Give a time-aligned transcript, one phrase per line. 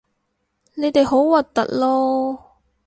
[0.73, 2.39] 你哋好核突囉